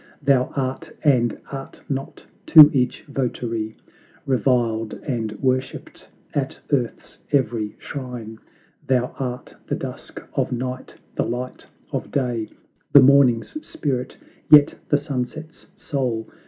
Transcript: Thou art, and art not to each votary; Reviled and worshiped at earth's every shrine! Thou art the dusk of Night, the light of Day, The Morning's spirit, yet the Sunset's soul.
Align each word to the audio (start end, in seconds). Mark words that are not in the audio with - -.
Thou 0.23 0.51
art, 0.55 0.91
and 1.03 1.37
art 1.51 1.79
not 1.87 2.25
to 2.47 2.71
each 2.73 3.03
votary; 3.03 3.77
Reviled 4.25 4.95
and 5.03 5.33
worshiped 5.33 6.09
at 6.33 6.59
earth's 6.71 7.19
every 7.31 7.75
shrine! 7.77 8.39
Thou 8.87 9.13
art 9.19 9.53
the 9.67 9.75
dusk 9.75 10.19
of 10.33 10.51
Night, 10.51 10.95
the 11.13 11.23
light 11.23 11.67
of 11.91 12.09
Day, 12.09 12.49
The 12.93 13.03
Morning's 13.03 13.63
spirit, 13.63 14.17
yet 14.49 14.73
the 14.89 14.97
Sunset's 14.97 15.67
soul. 15.75 16.27